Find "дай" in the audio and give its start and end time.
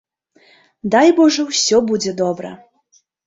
0.95-1.11